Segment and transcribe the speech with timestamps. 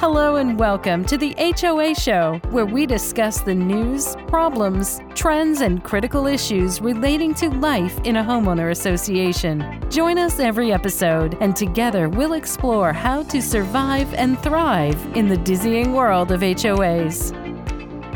[0.00, 5.84] Hello and welcome to the HOA Show, where we discuss the news, problems, trends, and
[5.84, 9.78] critical issues relating to life in a homeowner association.
[9.90, 15.36] Join us every episode, and together we'll explore how to survive and thrive in the
[15.36, 17.32] dizzying world of HOAs.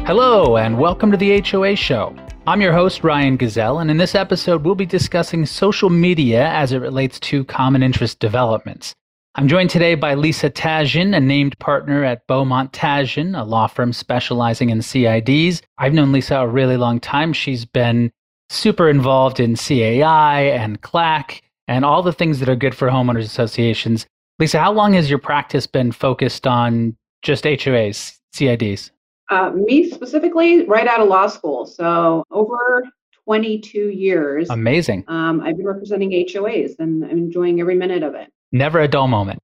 [0.06, 2.16] Hello, and welcome to the HOA Show.
[2.46, 6.72] I'm your host, Ryan Gazelle, and in this episode, we'll be discussing social media as
[6.72, 8.94] it relates to common interest developments.
[9.36, 13.92] I'm joined today by Lisa Tashjian, a named partner at Beaumont Tashjian, a law firm
[13.92, 15.60] specializing in CIDs.
[15.76, 17.32] I've known Lisa a really long time.
[17.32, 18.12] She's been
[18.48, 23.24] super involved in CAI and CLAC and all the things that are good for homeowners
[23.24, 24.06] associations.
[24.38, 28.92] Lisa, how long has your practice been focused on just HOAs, CIDs?
[29.30, 31.66] Uh, me specifically, right out of law school.
[31.66, 32.84] So over
[33.24, 34.48] 22 years.
[34.48, 35.04] Amazing.
[35.08, 38.30] Um, I've been representing HOAs and I'm enjoying every minute of it.
[38.54, 39.40] Never a dull moment.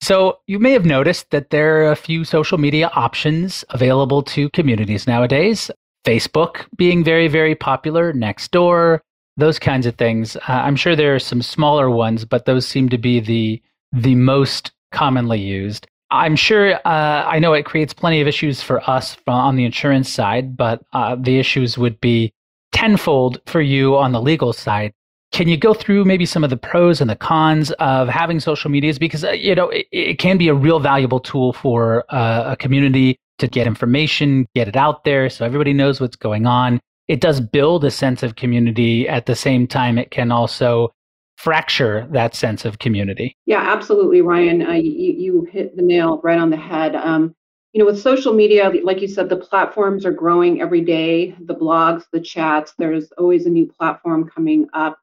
[0.00, 4.48] So, you may have noticed that there are a few social media options available to
[4.50, 5.70] communities nowadays.
[6.06, 9.00] Facebook being very, very popular, Nextdoor,
[9.36, 10.34] those kinds of things.
[10.36, 14.14] Uh, I'm sure there are some smaller ones, but those seem to be the the
[14.14, 15.86] most commonly used.
[16.10, 20.08] I'm sure uh, I know it creates plenty of issues for us on the insurance
[20.08, 22.32] side, but uh, the issues would be
[22.72, 24.94] tenfold for you on the legal side.
[25.32, 28.70] Can you go through maybe some of the pros and the cons of having social
[28.70, 28.98] medias?
[28.98, 32.56] Because uh, you know it, it, can be a real valuable tool for uh, a
[32.56, 36.80] community to get information, get it out there, so everybody knows what's going on.
[37.08, 39.08] It does build a sense of community.
[39.08, 40.92] At the same time, it can also
[41.36, 43.36] fracture that sense of community.
[43.46, 44.66] Yeah, absolutely, Ryan.
[44.66, 46.96] Uh, you, you, hit the nail right on the head.
[46.96, 47.34] Um,
[47.72, 51.36] you know, with social media, like you said, the platforms are growing every day.
[51.40, 52.74] The blogs, the chats.
[52.76, 54.98] There's always a new platform coming up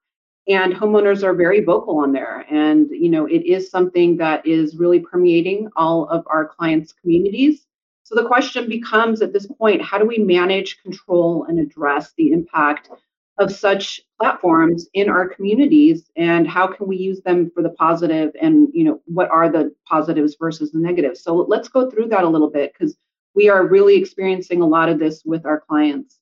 [0.48, 2.46] and homeowners are very vocal on there.
[2.50, 7.66] And you know it is something that is really permeating all of our clients communities.
[8.04, 12.32] So the question becomes at this point how do we manage control and address the
[12.32, 12.90] impact
[13.38, 16.10] of such platforms in our communities?
[16.16, 18.32] And how can we use them for the positive?
[18.42, 21.22] And you know what are the positives versus the negatives?
[21.22, 22.96] So let's go through that a little bit because
[23.34, 26.20] we are really experiencing a lot of this with our clients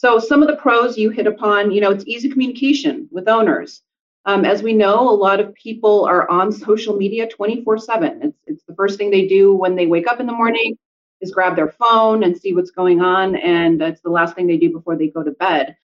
[0.00, 3.82] so some of the pros you hit upon, you know, it's easy communication with owners.
[4.24, 8.20] Um, as we know, a lot of people are on social media 24 7.
[8.22, 10.78] It's, it's the first thing they do when they wake up in the morning
[11.20, 13.36] is grab their phone and see what's going on.
[13.36, 15.76] And that's the last thing they do before they go to bed.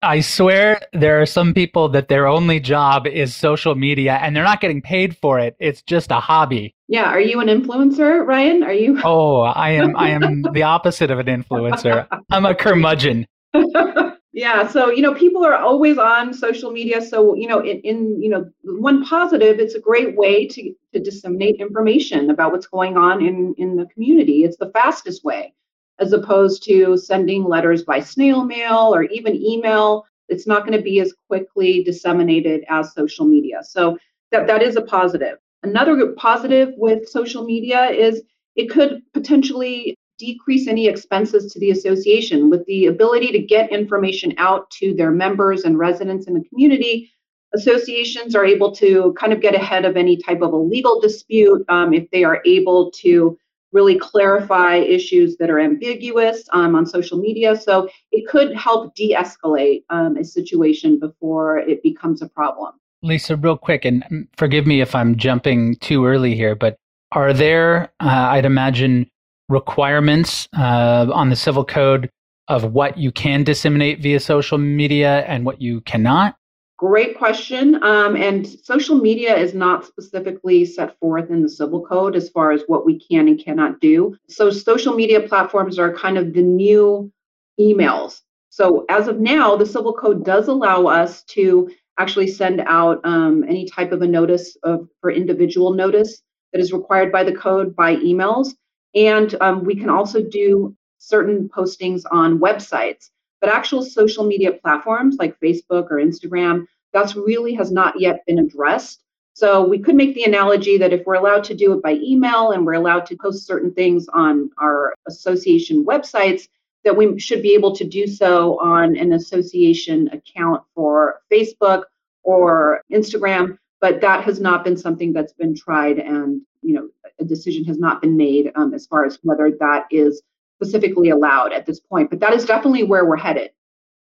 [0.00, 4.44] I swear there are some people that their only job is social media and they're
[4.44, 5.56] not getting paid for it.
[5.58, 6.76] It's just a hobby.
[6.88, 8.62] Yeah, are you an influencer, Ryan?
[8.62, 12.06] Are you Oh, I am I am the opposite of an influencer.
[12.30, 13.26] I'm a curmudgeon.
[14.32, 17.02] yeah, so you know, people are always on social media.
[17.02, 20.98] So, you know, in, in you know, one positive, it's a great way to to
[20.98, 24.44] disseminate information about what's going on in in the community.
[24.44, 25.52] It's the fastest way
[25.98, 30.06] as opposed to sending letters by snail mail or even email.
[30.28, 33.62] It's not going to be as quickly disseminated as social media.
[33.62, 33.98] So
[34.30, 35.38] that, that is a positive.
[35.62, 38.22] Another positive with social media is
[38.56, 44.34] it could potentially decrease any expenses to the association with the ability to get information
[44.38, 47.10] out to their members and residents in the community
[47.54, 51.64] associations are able to kind of get ahead of any type of a legal dispute
[51.68, 53.38] um, if they are able to
[53.72, 57.54] really clarify issues that are ambiguous um, on social media.
[57.56, 62.74] So it could help de escalate um, a situation before it becomes a problem.
[63.02, 66.76] Lisa, real quick, and forgive me if I'm jumping too early here, but
[67.12, 69.08] are there, uh, I'd imagine,
[69.48, 72.10] requirements uh, on the civil code
[72.48, 76.36] of what you can disseminate via social media and what you cannot?
[76.76, 77.82] Great question.
[77.82, 82.52] Um, and social media is not specifically set forth in the civil code as far
[82.52, 84.16] as what we can and cannot do.
[84.28, 87.10] So, social media platforms are kind of the new
[87.58, 88.20] emails.
[88.50, 93.44] So, as of now, the civil code does allow us to actually send out um,
[93.44, 96.22] any type of a notice of, for individual notice
[96.52, 98.54] that is required by the code by emails.
[98.94, 103.10] And um, we can also do certain postings on websites.
[103.40, 108.38] But actual social media platforms like Facebook or Instagram, that's really has not yet been
[108.38, 109.02] addressed.
[109.34, 112.50] So we could make the analogy that if we're allowed to do it by email
[112.50, 116.48] and we're allowed to post certain things on our association websites,
[116.88, 121.82] that we should be able to do so on an association account for Facebook
[122.22, 123.58] or Instagram.
[123.82, 126.88] But that has not been something that's been tried, and you know,
[127.20, 130.22] a decision has not been made um, as far as whether that is
[130.56, 133.50] specifically allowed at this point, but that is definitely where we're headed.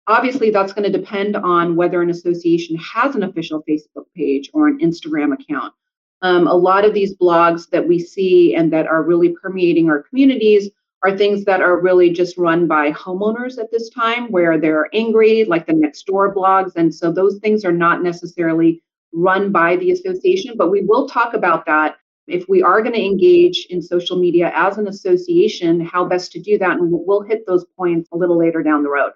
[0.07, 4.69] Obviously, that's going to depend on whether an association has an official Facebook page or
[4.69, 5.73] an Instagram account.
[6.21, 10.03] Um, a lot of these blogs that we see and that are really permeating our
[10.03, 10.69] communities
[11.05, 15.45] are things that are really just run by homeowners at this time where they're angry,
[15.45, 16.73] like the Nextdoor blogs.
[16.77, 21.35] And so those things are not necessarily run by the association, but we will talk
[21.35, 21.97] about that
[22.27, 26.41] if we are going to engage in social media as an association, how best to
[26.41, 26.79] do that.
[26.79, 29.13] And we'll hit those points a little later down the road.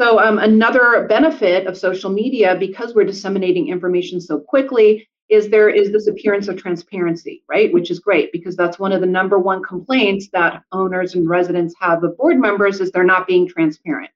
[0.00, 5.68] So, um, another benefit of social media, because we're disseminating information so quickly, is there
[5.68, 7.72] is this appearance of transparency, right?
[7.72, 11.74] Which is great because that's one of the number one complaints that owners and residents
[11.80, 14.10] have of board members is they're not being transparent.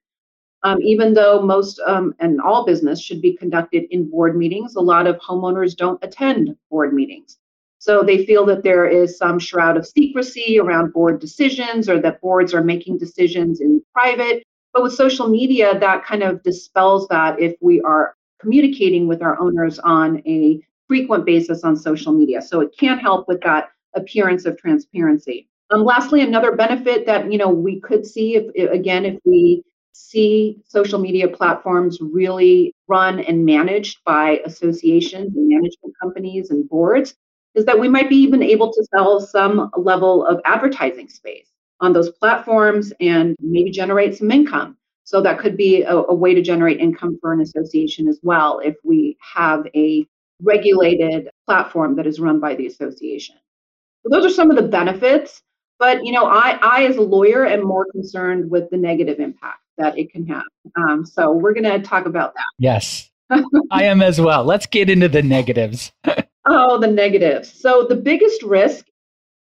[0.63, 4.81] Um, even though most um, and all business should be conducted in board meetings, a
[4.81, 7.37] lot of homeowners don't attend board meetings.
[7.79, 12.21] So they feel that there is some shroud of secrecy around board decisions or that
[12.21, 14.43] boards are making decisions in private.
[14.71, 19.37] But with social media, that kind of dispels that if we are communicating with our
[19.39, 22.41] owners on a frequent basis on social media.
[22.41, 25.47] So it can help with that appearance of transparency.
[25.71, 29.63] Um, lastly, another benefit that you know we could see if again if we
[29.93, 37.15] see social media platforms really run and managed by associations and management companies and boards
[37.55, 41.49] is that we might be even able to sell some level of advertising space
[41.79, 44.77] on those platforms and maybe generate some income.
[45.03, 48.59] So that could be a, a way to generate income for an association as well
[48.59, 50.07] if we have a
[50.41, 53.35] regulated platform that is run by the association.
[54.03, 55.41] So those are some of the benefits.
[55.79, 59.59] But you know, I, I as a lawyer am more concerned with the negative impact
[59.77, 60.43] that it can have.
[60.75, 62.45] Um, so we're going to talk about that.
[62.57, 63.09] Yes,
[63.71, 64.43] I am as well.
[64.43, 65.91] Let's get into the negatives.
[66.45, 67.51] oh, the negatives.
[67.51, 68.85] So the biggest risk,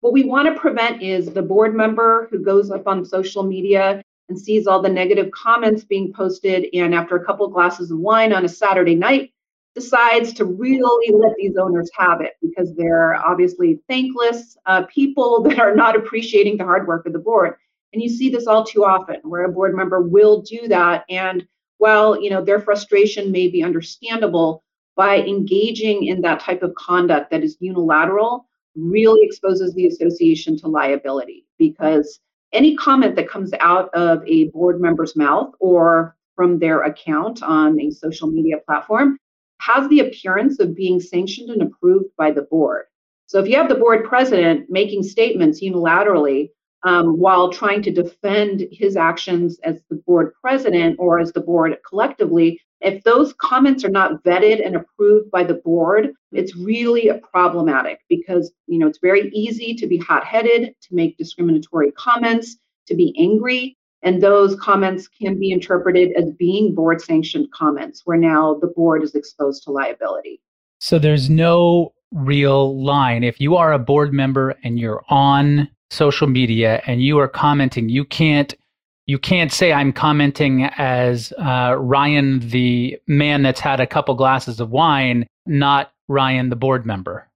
[0.02, 4.02] what we want to prevent is the board member who goes up on social media
[4.30, 7.98] and sees all the negative comments being posted, and after a couple of glasses of
[7.98, 9.34] wine on a Saturday night,
[9.76, 15.60] decides to really let these owners have it because they're obviously thankless uh, people that
[15.60, 17.56] are not appreciating the hard work of the board.
[17.94, 21.06] And you see this all too often where a board member will do that.
[21.10, 24.64] And while you know their frustration may be understandable,
[24.96, 28.46] by engaging in that type of conduct that is unilateral,
[28.76, 32.20] really exposes the association to liability because
[32.52, 37.80] any comment that comes out of a board member's mouth or from their account on
[37.80, 39.18] a social media platform
[39.60, 42.86] has the appearance of being sanctioned and approved by the board.
[43.28, 46.50] So if you have the board president making statements unilaterally
[46.84, 51.78] um, while trying to defend his actions as the board president or as the board
[51.88, 58.00] collectively, if those comments are not vetted and approved by the board, it's really problematic
[58.08, 62.58] because you know it's very easy to be hot-headed, to make discriminatory comments,
[62.88, 68.18] to be angry, and those comments can be interpreted as being board sanctioned comments, where
[68.18, 70.42] now the board is exposed to liability.
[70.80, 73.24] So there's no real line.
[73.24, 77.90] If you are a board member and you're on social media and you are commenting,
[77.90, 78.56] you can't
[79.06, 84.60] you can't say I'm commenting as uh, Ryan, the man that's had a couple glasses
[84.60, 87.28] of wine, not Ryan, the board member.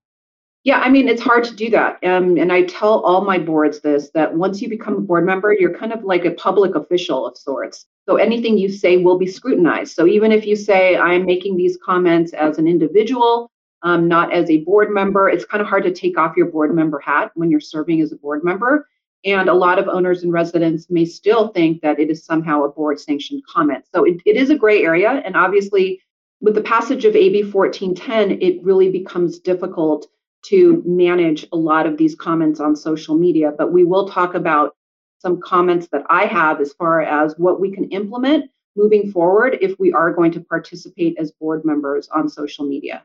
[0.64, 2.02] Yeah, I mean, it's hard to do that.
[2.06, 5.54] Um, and I tell all my boards this that once you become a board member,
[5.54, 7.86] you're kind of like a public official of sorts.
[8.08, 9.94] So anything you say will be scrutinized.
[9.94, 13.52] So even if you say, I'm making these comments as an individual,
[13.82, 16.74] um, not as a board member, it's kind of hard to take off your board
[16.74, 18.88] member hat when you're serving as a board member.
[19.26, 22.70] And a lot of owners and residents may still think that it is somehow a
[22.70, 23.86] board sanctioned comment.
[23.94, 25.22] So it, it is a gray area.
[25.26, 26.02] And obviously,
[26.40, 30.08] with the passage of AB 1410, it really becomes difficult
[30.44, 34.76] to manage a lot of these comments on social media, but we will talk about
[35.20, 39.80] some comments that I have as far as what we can implement moving forward if
[39.80, 43.04] we are going to participate as board members on social media.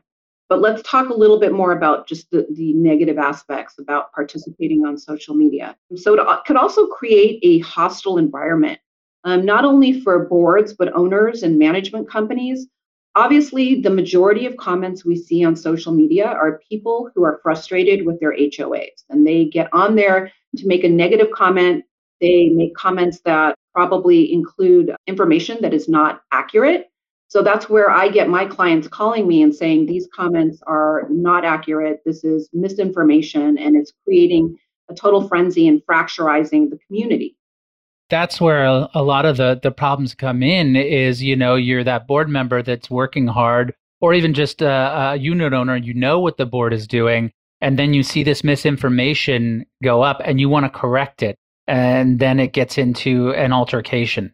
[0.49, 4.83] But let's talk a little bit more about just the, the negative aspects about participating
[4.83, 5.77] on social media.
[5.95, 8.79] So it could also create a hostile environment,
[9.23, 12.67] um, not only for boards, but owners and management companies
[13.15, 18.05] Obviously, the majority of comments we see on social media are people who are frustrated
[18.05, 21.83] with their HOAs and they get on there to make a negative comment.
[22.21, 26.87] They make comments that probably include information that is not accurate.
[27.29, 31.45] So that's where I get my clients calling me and saying these comments are not
[31.45, 32.01] accurate.
[32.05, 34.57] This is misinformation and it's creating
[34.89, 37.35] a total frenzy and fracturizing the community
[38.09, 42.07] that's where a, lot of the the problems come in is you know you're that
[42.07, 46.37] board member that's working hard or even just a, a unit owner you know what
[46.37, 50.65] the board is doing and then you see this misinformation go up and you want
[50.65, 51.35] to correct it
[51.67, 54.33] and then it gets into an altercation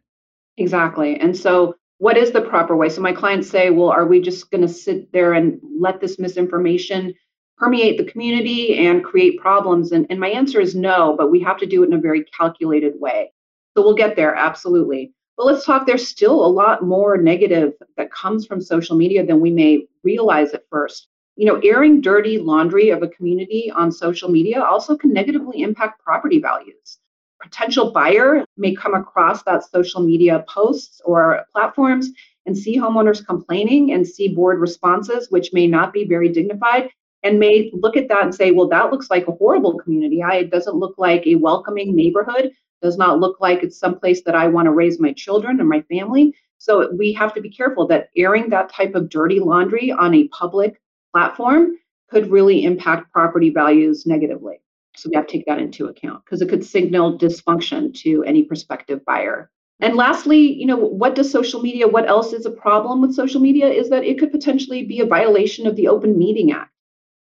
[0.58, 4.22] exactly and so what is the proper way so my clients say well are we
[4.22, 7.14] just going to sit there and let this misinformation
[7.58, 9.92] permeate the community and create problems?
[9.92, 12.26] And, and my answer is no, but we have to do it in a very
[12.38, 13.32] calculated way.
[13.76, 15.12] So we'll get there, absolutely.
[15.36, 19.42] But let's talk, there's still a lot more negative that comes from social media than
[19.42, 21.10] we may realize at first.
[21.36, 26.02] You know, airing dirty laundry of a community on social media also can negatively impact
[26.02, 27.00] property values.
[27.42, 32.12] Potential buyer may come across that social media posts or platforms
[32.46, 36.90] and see homeowners complaining and see board responses, which may not be very dignified,
[37.24, 40.22] and may look at that and say, well, that looks like a horrible community.
[40.22, 42.52] It doesn't look like a welcoming neighborhood,
[42.82, 45.82] does not look like it's someplace that I want to raise my children and my
[45.84, 46.36] family.
[46.58, 50.28] So we have to be careful that airing that type of dirty laundry on a
[50.30, 50.82] public
[51.14, 51.78] platform
[52.10, 54.62] could really impact property values negatively.
[54.96, 58.44] So we have to take that into account because it could signal dysfunction to any
[58.44, 59.52] prospective buyer.
[59.82, 63.42] And lastly, you know, what does social media, what else is a problem with social
[63.42, 66.72] media is that it could potentially be a violation of the Open Meeting Act.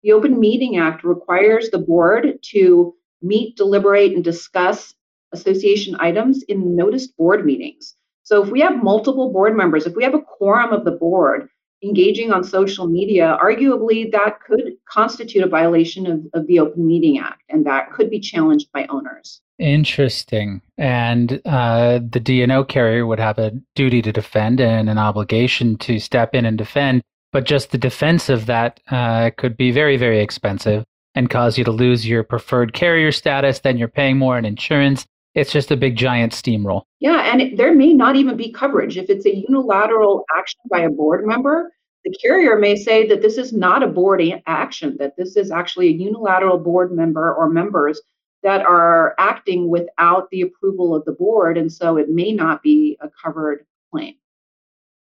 [0.02, 4.94] The Open Meeting Act requires the board to meet, deliberate, and discuss
[5.32, 7.94] association items in noticed board meetings.
[8.22, 11.48] So if we have multiple board members, if we have a quorum of the board
[11.82, 17.18] engaging on social media, arguably that could constitute a violation of, of the Open Meeting
[17.18, 19.40] Act, and that could be challenged by owners.
[19.58, 20.62] Interesting.
[20.78, 25.98] And uh, the D&O carrier would have a duty to defend and an obligation to
[25.98, 27.02] step in and defend.
[27.32, 30.84] But just the defense of that uh, could be very, very expensive
[31.14, 33.60] and cause you to lose your preferred carrier status.
[33.60, 35.06] Then you're paying more in insurance.
[35.40, 36.82] It's just a big giant steamroll.
[36.98, 38.98] Yeah, and it, there may not even be coverage.
[38.98, 41.72] If it's a unilateral action by a board member,
[42.04, 45.88] the carrier may say that this is not a board action, that this is actually
[45.88, 48.02] a unilateral board member or members
[48.42, 52.98] that are acting without the approval of the board, and so it may not be
[53.00, 54.16] a covered claim.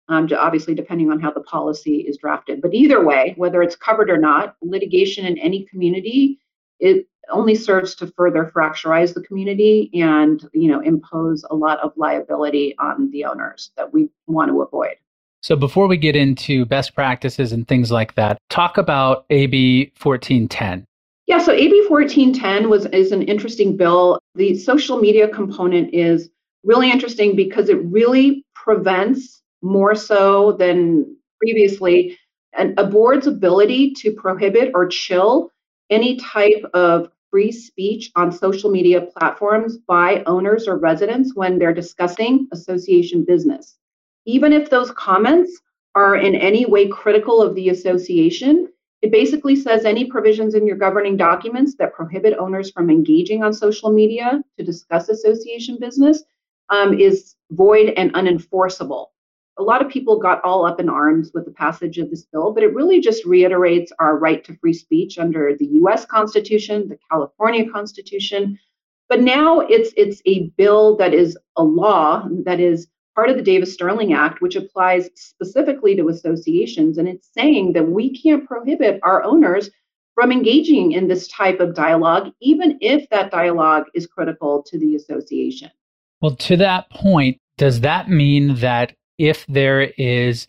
[0.08, 2.62] Um, obviously, depending on how the policy is drafted.
[2.62, 6.40] But either way, whether it's covered or not, litigation in any community
[6.80, 11.92] it only serves to further fracturize the community and you know impose a lot of
[11.96, 14.96] liability on the owners that we want to avoid.
[15.42, 20.84] So before we get into best practices and things like that, talk about AB 1410.
[21.26, 24.18] Yeah, so AB 1410 was is an interesting bill.
[24.34, 26.30] The social media component is
[26.64, 32.18] really interesting because it really prevents more so than previously
[32.56, 35.50] an, a board's ability to prohibit or chill
[35.90, 41.74] any type of free speech on social media platforms by owners or residents when they're
[41.74, 43.76] discussing association business.
[44.24, 45.60] Even if those comments
[45.94, 48.68] are in any way critical of the association,
[49.02, 53.52] it basically says any provisions in your governing documents that prohibit owners from engaging on
[53.52, 56.22] social media to discuss association business
[56.70, 59.06] um, is void and unenforceable.
[59.58, 62.52] A lot of people got all up in arms with the passage of this bill,
[62.52, 66.98] but it really just reiterates our right to free speech under the US Constitution, the
[67.10, 68.58] California Constitution.
[69.08, 73.42] But now it's it's a bill that is a law that is part of the
[73.42, 76.98] Davis Stirling Act, which applies specifically to associations.
[76.98, 79.70] And it's saying that we can't prohibit our owners
[80.14, 84.96] from engaging in this type of dialogue, even if that dialogue is critical to the
[84.96, 85.70] association.
[86.20, 90.46] Well, to that point, does that mean that if there is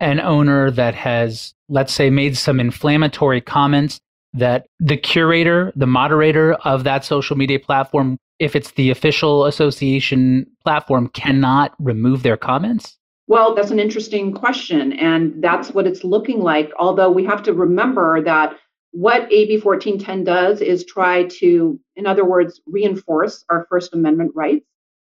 [0.00, 4.00] an owner that has, let's say, made some inflammatory comments,
[4.34, 10.46] that the curator, the moderator of that social media platform if it's the official association
[10.62, 12.96] platform, cannot remove their comments?
[13.26, 14.92] Well, that's an interesting question.
[14.92, 16.70] And that's what it's looking like.
[16.78, 18.56] Although we have to remember that
[18.92, 24.64] what AB 1410 does is try to, in other words, reinforce our First Amendment rights.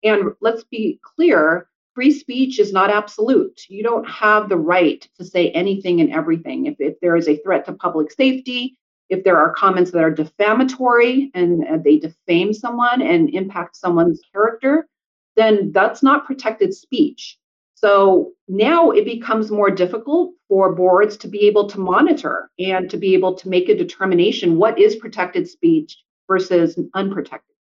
[0.04, 3.62] And let's be clear free speech is not absolute.
[3.68, 6.66] You don't have the right to say anything and everything.
[6.66, 8.78] If, if there is a threat to public safety,
[9.10, 14.88] if there are comments that are defamatory and they defame someone and impact someone's character,
[15.36, 17.38] then that's not protected speech.
[17.76, 22.98] So now it becomes more difficult for boards to be able to monitor and to
[22.98, 27.56] be able to make a determination what is protected speech versus unprotected.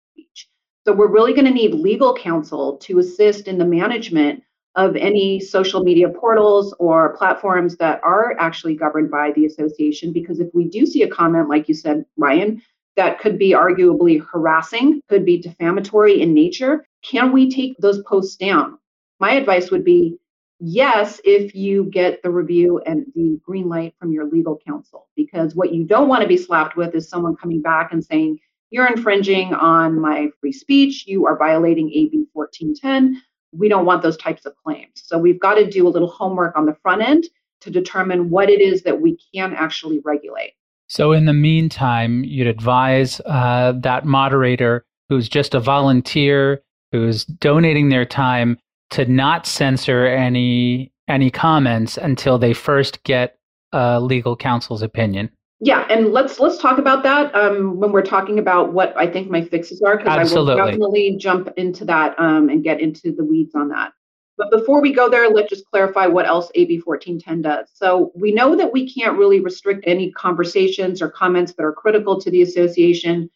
[0.86, 4.42] So we're really going to need legal counsel to assist in the management
[4.76, 10.12] of any social media portals or platforms that are actually governed by the association.
[10.12, 12.62] Because if we do see a comment, like you said, Ryan,
[12.96, 18.36] that could be arguably harassing, could be defamatory in nature, can we take those posts
[18.36, 18.78] down?
[19.18, 20.18] My advice would be
[20.60, 25.08] yes, if you get the review and the green light from your legal counsel.
[25.16, 28.38] Because what you don't want to be slapped with is someone coming back and saying,
[28.70, 33.22] you're infringing on my free speech, you are violating AB 1410
[33.52, 34.90] we don't want those types of claims.
[34.94, 37.24] So we've got to do a little homework on the front end
[37.62, 40.52] to determine what it is that we can actually regulate.
[40.88, 47.90] So, in the meantime, you'd advise uh, that moderator who's just a volunteer, who's donating
[47.90, 48.58] their time,
[48.90, 53.38] to not censor any any comments until they first get
[53.72, 55.30] uh, legal counsel's opinion.
[55.62, 59.30] Yeah, and let's let's talk about that um, when we're talking about what I think
[59.30, 63.24] my fixes are, because I will definitely jump into that um, and get into the
[63.24, 63.92] weeds on that.
[64.38, 67.68] But before we go there, let's just clarify what else AB 1410 does.
[67.74, 72.18] So we know that we can't really restrict any conversations or comments that are critical
[72.18, 73.28] to the association.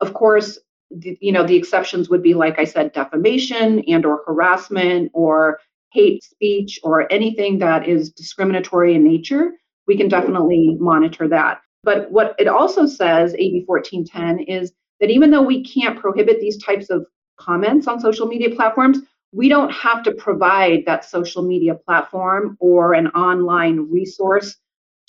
[0.00, 0.58] Of course,
[0.90, 5.60] the, you know the exceptions would be like I said, defamation and or harassment or
[5.92, 9.52] hate speech or anything that is discriminatory in nature.
[9.86, 11.60] We can definitely monitor that.
[11.86, 16.60] But what it also says, AB 1410, is that even though we can't prohibit these
[16.60, 17.06] types of
[17.38, 18.98] comments on social media platforms,
[19.30, 24.56] we don't have to provide that social media platform or an online resource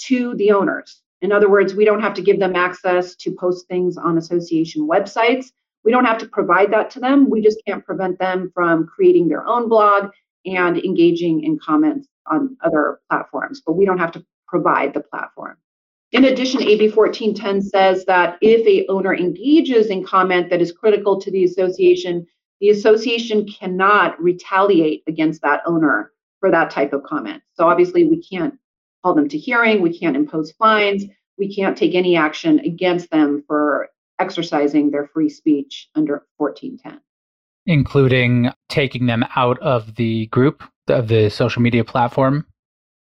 [0.01, 1.01] to the owners.
[1.23, 4.87] In other words, we don't have to give them access to post things on association
[4.87, 5.47] websites.
[5.83, 7.27] We don't have to provide that to them.
[7.27, 10.11] We just can't prevent them from creating their own blog
[10.45, 15.57] and engaging in comments on other platforms, but we don't have to provide the platform.
[16.11, 21.19] In addition, AB 1410 says that if a owner engages in comment that is critical
[21.19, 22.25] to the association,
[22.61, 27.43] the association cannot retaliate against that owner for that type of comment.
[27.53, 28.57] So obviously, we can't
[29.03, 31.03] call them to hearing, we can't impose fines,
[31.37, 37.01] we can't take any action against them for exercising their free speech under 1410.
[37.65, 42.45] Including taking them out of the group, of the social media platform?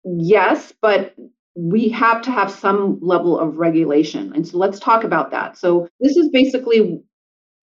[0.03, 1.15] Yes, but
[1.55, 4.33] we have to have some level of regulation.
[4.35, 5.57] And so let's talk about that.
[5.57, 7.01] So this is basically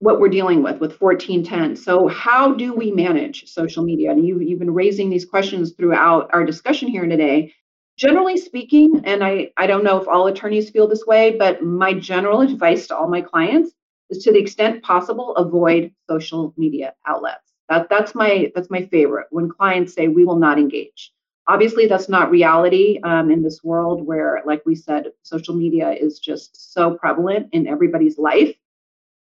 [0.03, 1.77] what we're dealing with with 1410.
[1.77, 4.11] So, how do we manage social media?
[4.11, 7.53] And you've, you've been raising these questions throughout our discussion here today.
[7.97, 11.93] Generally speaking, and I, I don't know if all attorneys feel this way, but my
[11.93, 13.71] general advice to all my clients
[14.09, 17.53] is to the extent possible, avoid social media outlets.
[17.69, 21.13] That, that's my that's my favorite when clients say we will not engage.
[21.47, 26.19] Obviously, that's not reality um, in this world where, like we said, social media is
[26.19, 28.55] just so prevalent in everybody's life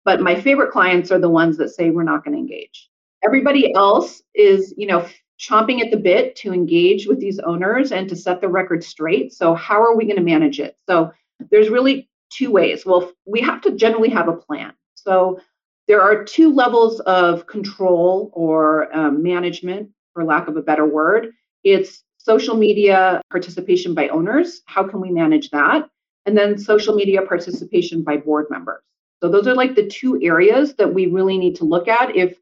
[0.06, 2.90] but my favorite clients are the ones that say we're not going to engage.
[3.24, 5.06] Everybody else is, you know,
[5.40, 9.34] chomping at the bit to engage with these owners and to set the record straight.
[9.34, 10.78] So how are we going to manage it?
[10.88, 11.12] So
[11.52, 12.86] there's really two ways.
[12.86, 14.74] Well, we have to generally have a plan.
[14.94, 15.42] So
[15.88, 21.32] there are two levels of control or um, management, for lack of a better word.
[21.66, 24.62] It's social media participation by owners.
[24.68, 25.90] How can we manage that?
[26.26, 28.82] And then social media participation by board members.
[29.22, 32.38] So those are like the two areas that we really need to look at if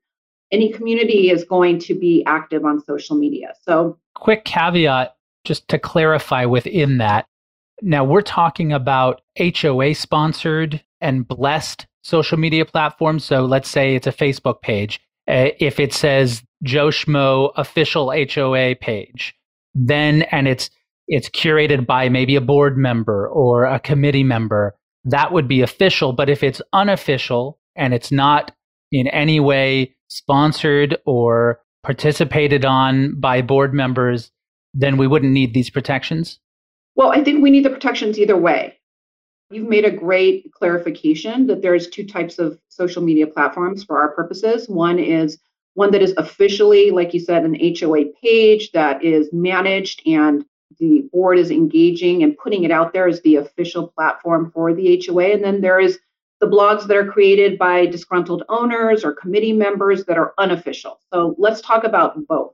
[0.52, 3.54] any community is going to be active on social media.
[3.64, 7.26] So quick caveat just to clarify within that.
[7.82, 13.24] Now we're talking about HOA sponsored and blessed social media platforms.
[13.24, 15.02] So let's say it's a Facebook page.
[15.28, 19.36] Uh, if it says Joe Schmo official HOA page,
[19.76, 20.69] then and it's
[21.08, 26.13] it's curated by maybe a board member or a committee member, that would be official.
[26.13, 28.52] But if it's unofficial and it's not
[28.91, 34.32] in any way sponsored or participated on by board members,
[34.73, 36.39] then we wouldn't need these protections?
[36.95, 38.80] Well, I think we need the protections either way.
[39.52, 44.15] You've made a great clarification that there's two types of social media platforms for our
[44.15, 44.69] purposes.
[44.69, 45.38] One is
[45.76, 50.46] one that is officially, like you said, an HOA page that is managed and
[50.80, 55.04] the board is engaging and putting it out there as the official platform for the
[55.06, 55.34] HOA.
[55.34, 56.00] And then there is
[56.40, 61.00] the blogs that are created by disgruntled owners or committee members that are unofficial.
[61.14, 62.54] So let's talk about both.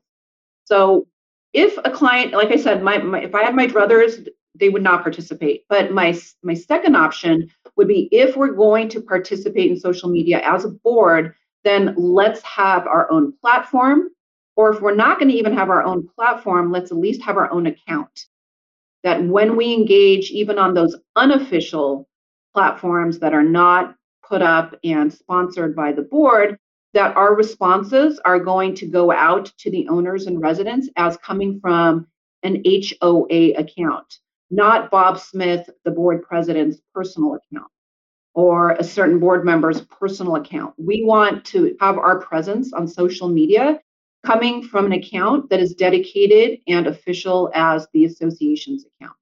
[0.66, 1.08] So
[1.54, 4.84] if a client, like I said, my, my if I had my druthers, they would
[4.84, 5.66] not participate.
[5.70, 10.42] But my my second option would be if we're going to participate in social media
[10.44, 14.10] as a board, then let's have our own platform
[14.60, 17.38] or if we're not going to even have our own platform, let's at least have
[17.38, 18.26] our own account.
[19.04, 22.10] That when we engage, even on those unofficial
[22.54, 26.60] platforms that are not put up and sponsored by the board,
[26.94, 31.62] that our responses are going to go out to the owners and residents as coming
[31.62, 32.06] from
[32.44, 34.18] an HOA account,
[34.52, 37.72] not Bob Smith, the board president's personal account
[38.40, 40.74] or a certain board member's personal account.
[40.78, 43.82] We want to have our presence on social media
[44.26, 49.18] coming from an account that is dedicated and official as the association's account.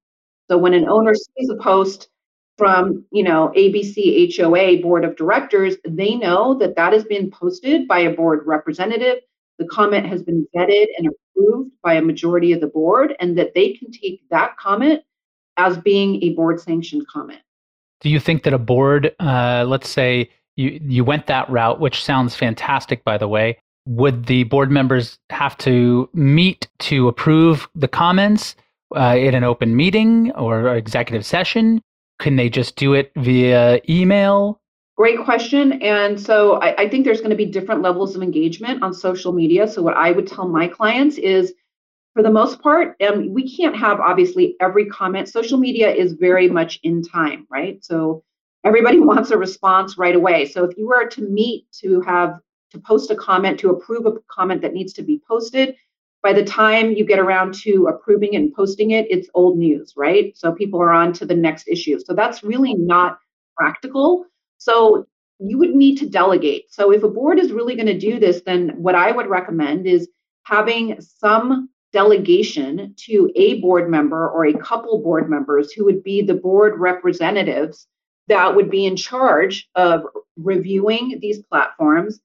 [0.48, 2.10] So when an owner sees a post
[2.58, 7.88] from, you know, ABC HOA board of directors, they know that that has been posted
[7.88, 9.18] by a board representative.
[9.58, 13.52] The comment has been vetted and approved by a majority of the board, and that
[13.52, 15.02] they can take that comment
[15.56, 17.40] as being a board sanctioned comment.
[18.00, 22.04] Do you think that a board, uh, let's say you, you went that route, which
[22.04, 27.88] sounds fantastic, by the way, would the board members have to meet to approve the
[27.88, 28.54] comments
[28.96, 31.80] uh, in an open meeting or executive session?
[32.18, 34.60] Can they just do it via email?
[34.96, 35.80] Great question.
[35.80, 39.32] And so I, I think there's going to be different levels of engagement on social
[39.32, 39.68] media.
[39.68, 41.54] So, what I would tell my clients is
[42.18, 45.28] for the most part, um, we can't have obviously every comment.
[45.28, 47.78] Social media is very much in time, right?
[47.84, 48.24] So,
[48.64, 50.44] everybody wants a response right away.
[50.46, 52.40] So, if you were to meet to have
[52.72, 55.76] to post a comment, to approve a comment that needs to be posted,
[56.24, 60.36] by the time you get around to approving and posting it, it's old news, right?
[60.36, 62.00] So people are on to the next issue.
[62.00, 63.20] So that's really not
[63.56, 64.24] practical.
[64.56, 65.06] So
[65.38, 66.74] you would need to delegate.
[66.74, 69.86] So if a board is really going to do this, then what I would recommend
[69.86, 70.08] is
[70.42, 76.22] having some delegation to a board member or a couple board members who would be
[76.22, 77.86] the board representatives
[78.28, 80.02] that would be in charge of
[80.36, 82.20] reviewing these platforms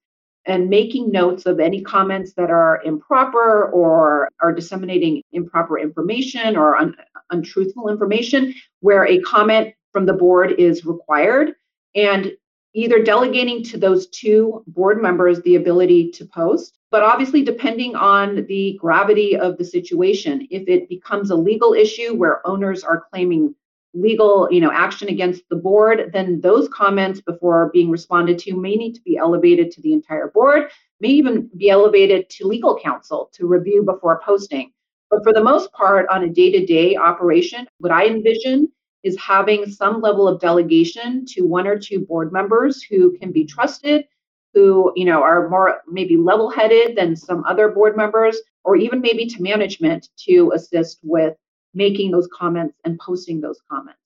[0.45, 6.75] and making notes of any comments that are improper or are disseminating improper information or
[6.75, 6.95] un-
[7.31, 11.53] untruthful information where a comment from the board is required.
[11.95, 12.33] And
[12.73, 18.45] either delegating to those two board members the ability to post but obviously depending on
[18.45, 20.47] the gravity of the situation.
[20.51, 23.55] If it becomes a legal issue where owners are claiming
[23.95, 28.75] legal you know action against the board then those comments before being responded to may
[28.75, 33.29] need to be elevated to the entire board may even be elevated to legal counsel
[33.33, 34.71] to review before posting.
[35.09, 38.71] But for the most part on a day-to-day operation what i envision
[39.03, 43.45] is having some level of delegation to one or two board members who can be
[43.45, 44.05] trusted
[44.53, 49.25] who you know are more maybe level-headed than some other board members or even maybe
[49.25, 51.35] to management to assist with
[51.73, 53.99] making those comments and posting those comments.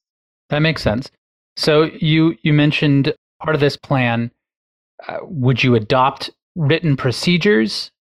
[0.49, 1.11] That makes sense.
[1.57, 4.31] So you you mentioned part of this plan.
[5.07, 7.91] Uh, would you adopt written procedures?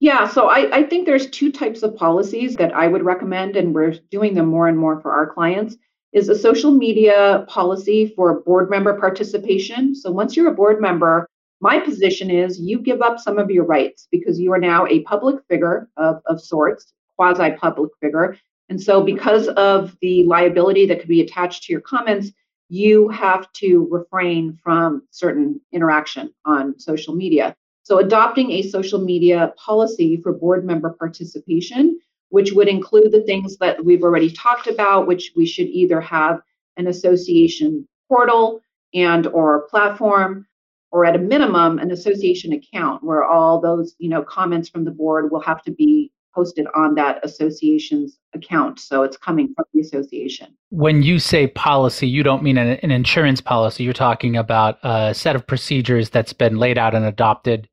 [0.00, 3.72] Yeah, so I, I think there's two types of policies that I would recommend, and
[3.72, 5.76] we're doing them more and more for our clients.
[6.12, 9.94] Is a social media policy for board member participation.
[9.94, 11.26] So once you're a board member,
[11.60, 15.00] my position is you give up some of your rights because you are now a
[15.00, 18.36] public figure of, of sorts, quasi public figure,
[18.72, 22.30] and so, because of the liability that could be attached to your comments,
[22.70, 27.54] you have to refrain from certain interaction on social media.
[27.82, 32.00] So, adopting a social media policy for board member participation,
[32.32, 36.40] which would include the things that we've already talked about, which we should either have
[36.78, 38.62] an association portal
[38.94, 40.46] and or platform
[40.92, 44.90] or at a minimum an association account where all those you know comments from the
[44.90, 48.80] board will have to be posted on that association's account.
[48.80, 50.56] So it's coming from the association.
[50.70, 53.84] When you say policy, you don't mean an, an, insurance policy.
[53.84, 57.68] You're talking about a set of procedures that's been laid out and adopted.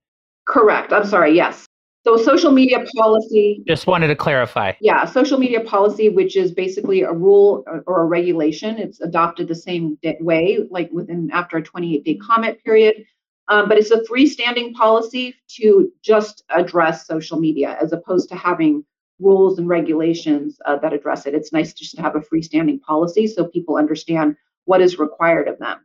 [0.45, 0.91] Correct.
[0.91, 1.33] I'm sorry.
[1.33, 1.68] Yes.
[2.05, 3.61] So social media policy.
[3.67, 4.73] Just wanted to clarify.
[4.79, 8.77] Yeah, social media policy, which is basically a rule or a regulation.
[8.77, 13.05] It's adopted the same way, like within after a 28 day comment period.
[13.49, 18.85] Um, but it's a freestanding policy to just address social media as opposed to having
[19.19, 21.33] rules and regulations uh, that address it.
[21.33, 24.35] It's nice just to have a freestanding policy so people understand
[24.65, 25.79] what is required of them.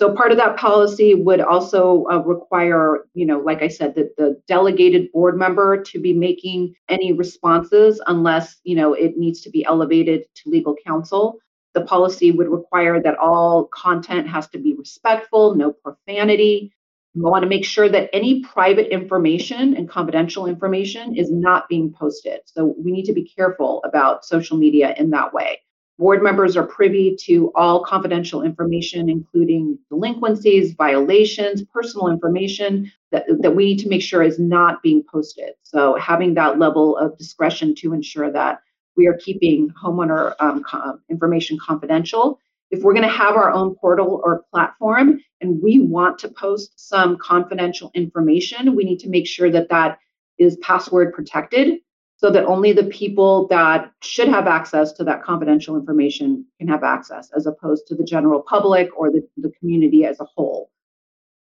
[0.00, 4.16] So part of that policy would also uh, require, you know, like I said, that
[4.16, 9.50] the delegated board member to be making any responses unless, you know, it needs to
[9.50, 11.36] be elevated to legal counsel.
[11.74, 16.72] The policy would require that all content has to be respectful, no profanity,
[17.14, 21.92] we want to make sure that any private information and confidential information is not being
[21.92, 22.40] posted.
[22.46, 25.60] So we need to be careful about social media in that way.
[26.00, 33.54] Board members are privy to all confidential information, including delinquencies, violations, personal information that, that
[33.54, 35.50] we need to make sure is not being posted.
[35.62, 38.62] So having that level of discretion to ensure that
[38.96, 40.64] we are keeping homeowner um,
[41.10, 46.18] information confidential if we're going to have our own portal or platform and we want
[46.20, 49.98] to post some confidential information, we need to make sure that that
[50.38, 51.80] is password protected
[52.20, 56.84] so that only the people that should have access to that confidential information can have
[56.84, 60.70] access as opposed to the general public or the, the community as a whole.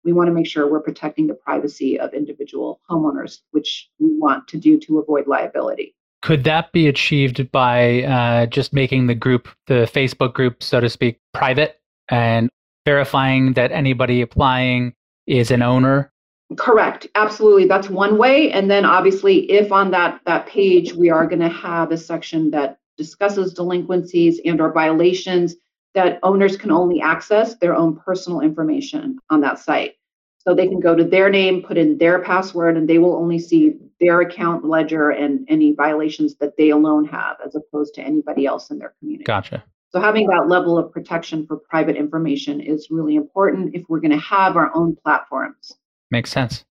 [0.03, 4.49] We want to make sure we're protecting the privacy of individual homeowners, which we want
[4.49, 5.95] to do to avoid liability.
[6.23, 10.89] Could that be achieved by uh, just making the group, the Facebook group, so to
[10.89, 12.49] speak, private and
[12.87, 14.95] verifying that anybody applying
[15.27, 16.12] is an owner?
[16.57, 17.07] Correct.
[17.15, 17.67] Absolutely.
[17.67, 18.53] That's one way.
[18.53, 22.51] And then obviously, if on that that page we are going to have a section
[22.51, 25.57] that discusses delinquencies and or violations,
[25.95, 29.95] that owners can only access their own personal information on that site.
[30.39, 33.39] So they can go to their name, put in their password, and they will only
[33.39, 38.45] see their account ledger and any violations that they alone have, as opposed to anybody
[38.45, 39.25] else in their community.
[39.25, 39.63] Gotcha.
[39.91, 44.11] So having that level of protection for private information is really important if we're going
[44.11, 45.75] to have our own platforms.
[46.13, 46.65] Makes sense.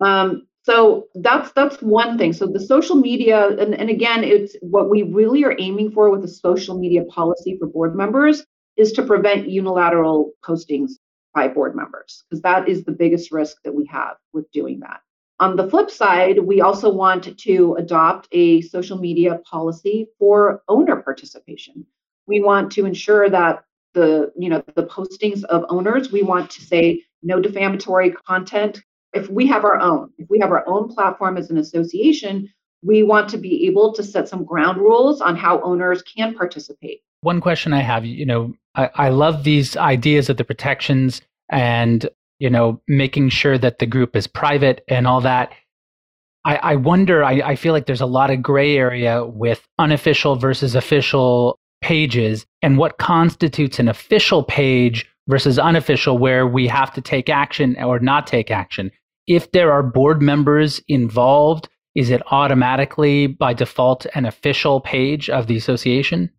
[0.00, 2.32] Um, so that's that's one thing.
[2.32, 6.22] So the social media, and, and again, it's what we really are aiming for with
[6.22, 8.44] the social media policy for board members
[8.76, 10.92] is to prevent unilateral postings
[11.32, 15.00] by board members, because that is the biggest risk that we have with doing that.
[15.38, 20.96] On the flip side, we also want to adopt a social media policy for owner
[20.96, 21.86] participation.
[22.26, 23.62] We want to ensure that
[23.94, 28.82] the you know the postings of owners, we want to say no defamatory content.
[29.12, 32.48] If we have our own, if we have our own platform as an association,
[32.82, 37.00] we want to be able to set some ground rules on how owners can participate.
[37.22, 42.08] One question I have, you know, I, I love these ideas of the protections and
[42.38, 45.52] you know making sure that the group is private and all that
[46.44, 50.36] i, I wonder I, I feel like there's a lot of gray area with unofficial
[50.36, 57.00] versus official pages and what constitutes an official page versus unofficial where we have to
[57.00, 58.90] take action or not take action
[59.26, 65.46] if there are board members involved is it automatically by default an official page of
[65.46, 66.30] the association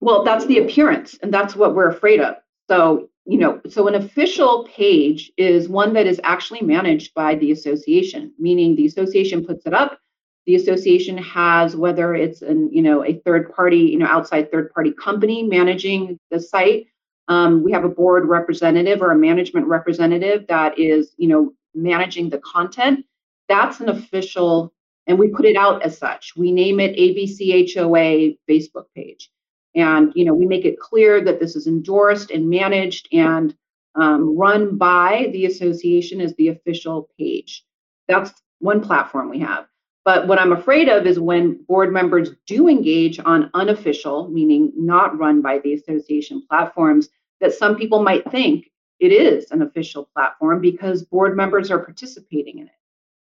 [0.00, 2.36] well that's the appearance and that's what we're afraid of
[2.68, 7.52] so you know, so an official page is one that is actually managed by the
[7.52, 10.00] association, meaning the association puts it up.
[10.46, 14.72] The association has whether it's an, you know, a third party, you know, outside third
[14.72, 16.86] party company managing the site.
[17.30, 22.28] Um, we have a board representative or a management representative that is, you know, managing
[22.28, 23.06] the content.
[23.48, 24.74] That's an official,
[25.06, 26.34] and we put it out as such.
[26.36, 29.30] We name it ABCHOA Facebook page
[29.74, 33.54] and you know we make it clear that this is endorsed and managed and
[33.96, 37.64] um, run by the association as the official page
[38.08, 39.66] that's one platform we have
[40.04, 45.18] but what i'm afraid of is when board members do engage on unofficial meaning not
[45.18, 47.08] run by the association platforms
[47.40, 52.58] that some people might think it is an official platform because board members are participating
[52.58, 52.72] in it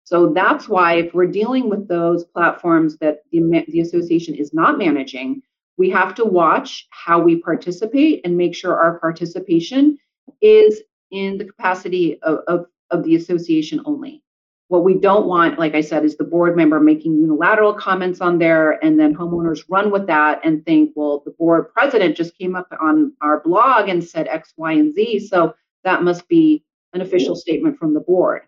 [0.04, 4.78] so that's why if we're dealing with those platforms that the, the association is not
[4.78, 5.42] managing
[5.76, 9.98] we have to watch how we participate and make sure our participation
[10.40, 14.22] is in the capacity of, of, of the association only.
[14.68, 18.38] What we don't want, like I said, is the board member making unilateral comments on
[18.38, 22.56] there and then homeowners run with that and think, well, the board president just came
[22.56, 25.28] up on our blog and said X, Y, and Z.
[25.28, 28.42] So that must be an official statement from the board.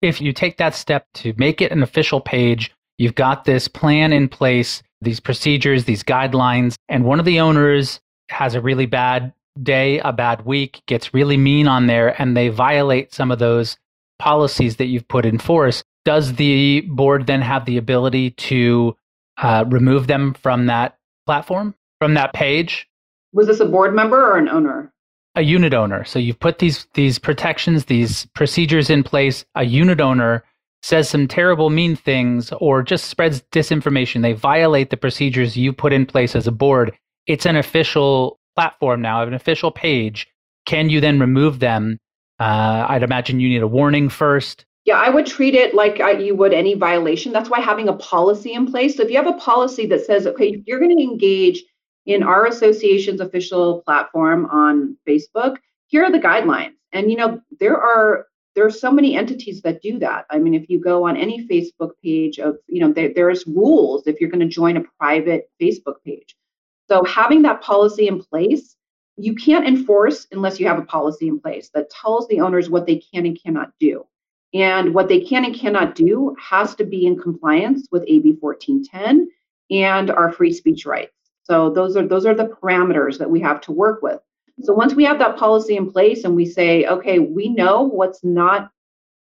[0.00, 4.12] If you take that step to make it an official page, you've got this plan
[4.12, 8.00] in place these procedures, these guidelines, and one of the owners
[8.30, 12.48] has a really bad day, a bad week, gets really mean on there, and they
[12.48, 13.76] violate some of those
[14.18, 18.96] policies that you've put in force, does the board then have the ability to
[19.38, 22.88] uh, remove them from that platform, from that page?
[23.32, 24.92] Was this a board member or an owner?
[25.34, 26.04] A unit owner.
[26.04, 29.44] So you've put these these protections, these procedures in place.
[29.54, 30.44] A unit owner
[30.82, 35.92] says some terrible, mean things, or just spreads disinformation, they violate the procedures you put
[35.92, 36.96] in place as a board.
[37.26, 40.26] It's an official platform now, an official page.
[40.66, 41.98] Can you then remove them?
[42.38, 44.64] Uh, I'd imagine you need a warning first.
[44.84, 47.32] Yeah, I would treat it like you would any violation.
[47.32, 48.96] That's why having a policy in place.
[48.96, 51.62] So if you have a policy that says, okay, you're going to engage
[52.06, 55.56] in our association's official platform on Facebook,
[55.88, 56.72] here are the guidelines.
[56.92, 60.24] And you know, there are there are so many entities that do that.
[60.30, 64.06] I mean, if you go on any Facebook page of, you know, there, there's rules
[64.06, 66.34] if you're going to join a private Facebook page.
[66.88, 68.74] So having that policy in place,
[69.18, 72.86] you can't enforce unless you have a policy in place that tells the owners what
[72.86, 74.06] they can and cannot do.
[74.54, 79.28] And what they can and cannot do has to be in compliance with AB 1410
[79.70, 81.12] and our free speech rights.
[81.42, 84.20] So those are those are the parameters that we have to work with.
[84.62, 88.24] So once we have that policy in place and we say, okay, we know what's
[88.24, 88.70] not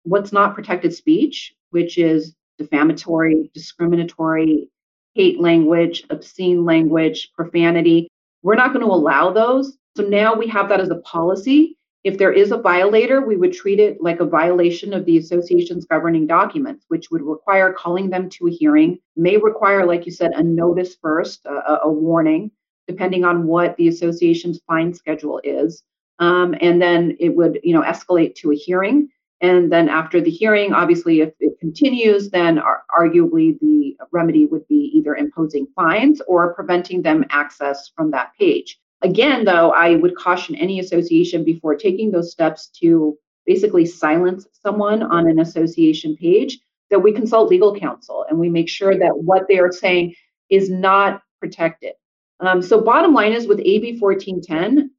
[0.02, 4.68] what's not protected speech, which is defamatory, discriminatory,
[5.14, 8.08] hate language, obscene language, profanity,
[8.42, 9.78] we're not going to allow those.
[9.96, 11.76] So now we have that as a policy.
[12.02, 15.86] If there is a violator, we would treat it like a violation of the association's
[15.86, 20.32] governing documents, which would require calling them to a hearing, may require, like you said,
[20.32, 22.50] a notice first, a, a warning,
[22.86, 25.82] depending on what the association's fine schedule is.
[26.18, 29.08] Um, and then it would, you know, escalate to a hearing.
[29.40, 32.60] And then after the hearing, obviously, if it continues, then
[32.96, 38.78] arguably the remedy would be either imposing fines or preventing them access from that page.
[39.04, 45.02] Again, though, I would caution any association before taking those steps to basically silence someone
[45.02, 49.46] on an association page that we consult legal counsel and we make sure that what
[49.46, 50.14] they are saying
[50.48, 51.92] is not protected.
[52.40, 54.90] Um, so, bottom line is with AB 1410,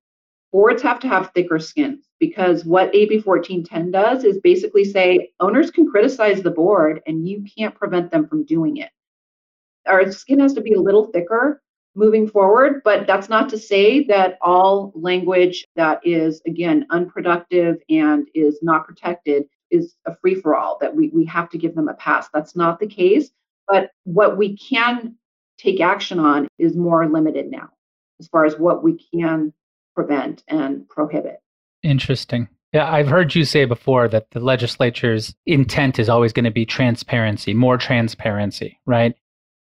[0.51, 5.71] boards have to have thicker skins because what AB 1410 does is basically say owners
[5.71, 8.91] can criticize the board and you can't prevent them from doing it.
[9.87, 11.63] Our skin has to be a little thicker
[11.95, 18.27] moving forward, but that's not to say that all language that is, again, unproductive and
[18.35, 21.87] is not protected is a free for all, that we, we have to give them
[21.87, 22.29] a pass.
[22.33, 23.31] That's not the case.
[23.67, 25.15] But what we can
[25.57, 27.69] take action on is more limited now
[28.19, 29.53] as far as what we can
[29.95, 31.37] prevent and prohibit.
[31.81, 32.47] Interesting.
[32.73, 36.65] Yeah, I've heard you say before that the legislature's intent is always going to be
[36.65, 39.15] transparency, more transparency, right?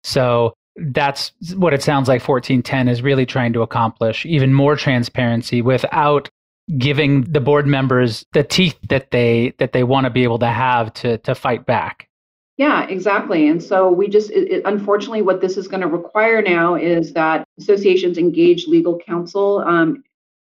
[0.03, 5.61] So that's what it sounds like 1410 is really trying to accomplish even more transparency
[5.61, 6.29] without
[6.77, 10.47] giving the board members the teeth that they that they want to be able to
[10.47, 12.09] have to to fight back.
[12.57, 16.41] Yeah exactly and so we just it, it, unfortunately what this is going to require
[16.41, 20.03] now is that associations engage legal counsel um,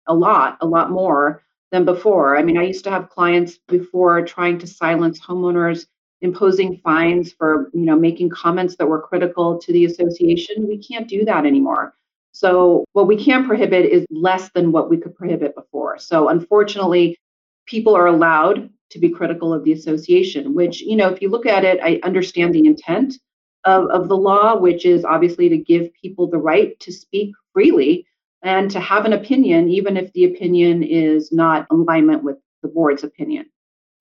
[0.07, 2.37] a lot a lot more than before.
[2.37, 5.85] I mean i used to have clients before trying to silence homeowners
[6.21, 11.07] imposing fines for you know making comments that were critical to the association we can't
[11.07, 11.95] do that anymore.
[12.33, 15.97] So what we can prohibit is less than what we could prohibit before.
[15.97, 17.17] So unfortunately
[17.65, 21.45] people are allowed to be critical of the association which you know if you look
[21.45, 23.15] at it i understand the intent
[23.63, 28.05] of, of the law which is obviously to give people the right to speak freely
[28.43, 33.03] and to have an opinion even if the opinion is not alignment with the board's
[33.03, 33.45] opinion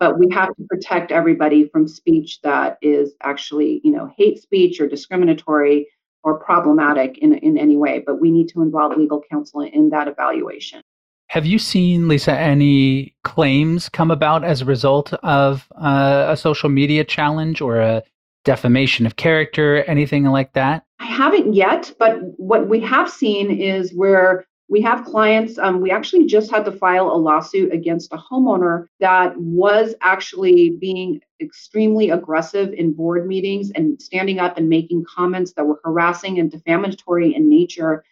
[0.01, 4.81] but we have to protect everybody from speech that is actually you know hate speech
[4.81, 5.87] or discriminatory
[6.23, 8.03] or problematic in, in any way.
[8.05, 10.83] But we need to involve legal counsel in that evaluation.
[11.29, 16.69] Have you seen lisa any claims come about as a result of uh, a social
[16.69, 18.03] media challenge or a
[18.45, 20.85] defamation of character anything like that?
[20.99, 25.90] I haven't yet but what we have seen is where we have clients, um, we
[25.90, 32.11] actually just had to file a lawsuit against a homeowner that was actually being extremely
[32.11, 37.35] aggressive in board meetings and standing up and making comments that were harassing and defamatory
[37.35, 38.04] in nature.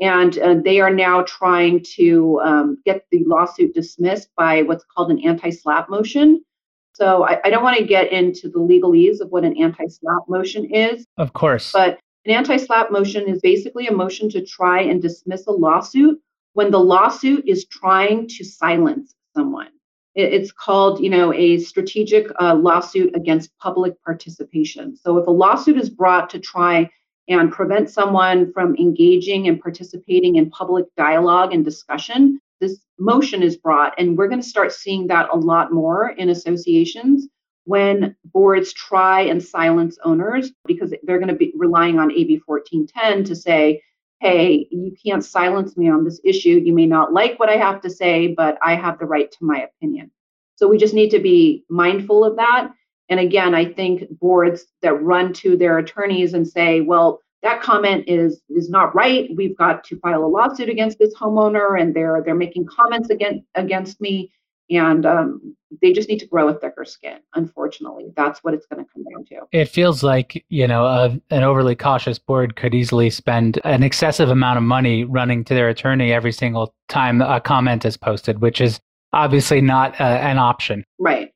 [0.00, 5.10] And uh, they are now trying to um, get the lawsuit dismissed by what's called
[5.10, 6.44] an anti SLAPP motion.
[6.92, 10.28] So I, I don't want to get into the legalese of what an anti SLAPP
[10.28, 11.04] motion is.
[11.16, 11.72] Of course.
[11.72, 16.20] But an anti SLAPP motion is basically a motion to try and dismiss a lawsuit
[16.54, 19.68] when the lawsuit is trying to silence someone.
[20.14, 24.96] It's called, you know, a strategic uh, lawsuit against public participation.
[24.96, 26.88] So if a lawsuit is brought to try
[27.28, 33.56] and prevent someone from engaging and participating in public dialogue and discussion, this motion is
[33.56, 33.92] brought.
[33.98, 37.26] And we're going to start seeing that a lot more in associations
[37.64, 43.24] when boards try and silence owners because they're going to be relying on AB 1410
[43.24, 43.82] to say,
[44.20, 46.60] hey, you can't silence me on this issue.
[46.64, 49.44] You may not like what I have to say, but I have the right to
[49.44, 50.10] my opinion.
[50.56, 52.72] So we just need to be mindful of that.
[53.08, 58.04] And again, I think boards that run to their attorneys and say, well, that comment
[58.08, 59.28] is is not right.
[59.36, 63.44] We've got to file a lawsuit against this homeowner, and they're they're making comments against
[63.54, 64.32] against me
[64.70, 68.12] and um, they just need to grow a thicker skin unfortunately.
[68.16, 69.46] That's what it's going to come down to.
[69.52, 74.30] It feels like you know a, an overly cautious board could easily spend an excessive
[74.30, 78.60] amount of money running to their attorney every single time a comment is posted which
[78.60, 78.80] is
[79.12, 80.84] obviously not uh, an option.
[80.98, 81.30] Right.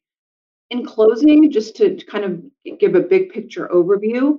[0.71, 4.39] In closing just to kind of give a big picture overview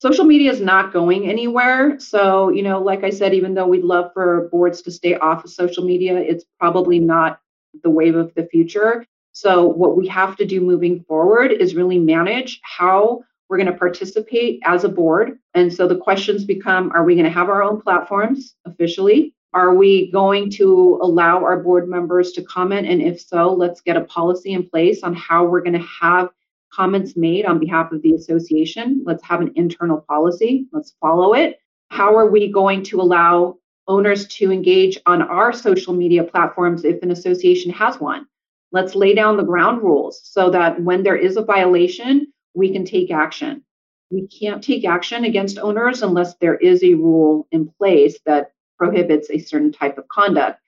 [0.00, 1.98] social media is not going anywhere.
[1.98, 5.44] So you know like i said even though we'd love for boards to stay off
[5.44, 7.40] of social media it's probably not
[7.82, 9.04] the wave of the future.
[9.32, 13.78] So, what we have to do moving forward is really manage how we're going to
[13.78, 15.38] participate as a board.
[15.54, 19.34] And so the questions become are we going to have our own platforms officially?
[19.54, 22.86] Are we going to allow our board members to comment?
[22.86, 26.28] And if so, let's get a policy in place on how we're going to have
[26.70, 29.02] comments made on behalf of the association.
[29.06, 30.66] Let's have an internal policy.
[30.70, 31.60] Let's follow it.
[31.90, 33.56] How are we going to allow
[33.88, 38.26] owners to engage on our social media platforms if an association has one.
[38.70, 42.84] Let's lay down the ground rules so that when there is a violation, we can
[42.84, 43.64] take action.
[44.10, 49.30] We can't take action against owners unless there is a rule in place that prohibits
[49.30, 50.60] a certain type of conduct.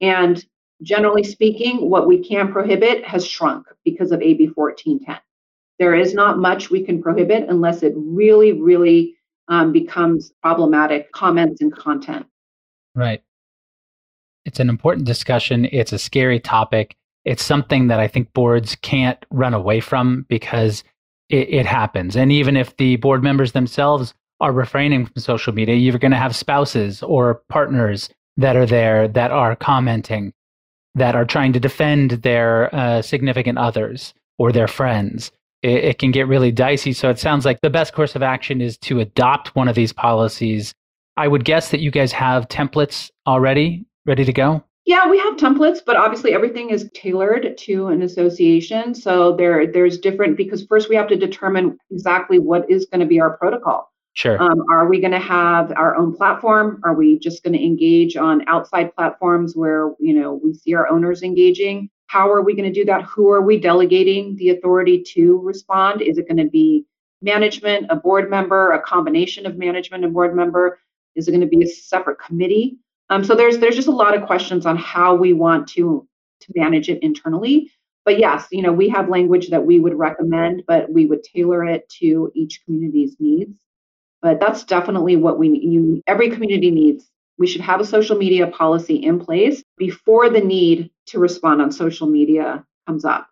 [0.00, 0.44] And
[0.82, 5.18] generally speaking, what we can prohibit has shrunk because of AB 1410.
[5.78, 9.16] There is not much we can prohibit unless it really, really
[9.48, 12.26] um, becomes problematic comments and content.
[12.96, 13.22] Right.
[14.46, 15.68] It's an important discussion.
[15.70, 16.96] It's a scary topic.
[17.24, 20.82] It's something that I think boards can't run away from because
[21.28, 22.16] it, it happens.
[22.16, 26.16] And even if the board members themselves are refraining from social media, you're going to
[26.16, 30.32] have spouses or partners that are there that are commenting,
[30.94, 35.32] that are trying to defend their uh, significant others or their friends.
[35.62, 36.92] It, it can get really dicey.
[36.92, 39.92] So it sounds like the best course of action is to adopt one of these
[39.92, 40.74] policies.
[41.16, 44.62] I would guess that you guys have templates already ready to go.
[44.84, 48.94] Yeah, we have templates, but obviously everything is tailored to an association.
[48.94, 53.06] So there, there's different because first we have to determine exactly what is going to
[53.06, 53.92] be our protocol.
[54.16, 54.40] Sure.
[54.40, 56.80] Um, are we going to have our own platform?
[56.84, 60.88] Are we just going to engage on outside platforms where you know we see our
[60.88, 61.90] owners engaging?
[62.06, 63.02] How are we going to do that?
[63.02, 66.00] Who are we delegating the authority to respond?
[66.00, 66.86] Is it going to be
[67.20, 70.78] management, a board member, a combination of management and board member?
[71.16, 72.78] Is it going to be a separate committee?
[73.10, 76.06] Um, so there's there's just a lot of questions on how we want to
[76.40, 77.70] to manage it internally.
[78.04, 81.64] But yes, you know we have language that we would recommend, but we would tailor
[81.64, 83.58] it to each community's needs.
[84.22, 87.08] But that's definitely what we you, every community needs.
[87.38, 91.70] We should have a social media policy in place before the need to respond on
[91.70, 93.28] social media comes up